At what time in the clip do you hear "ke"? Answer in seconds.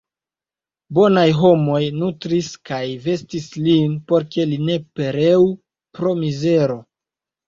4.37-4.47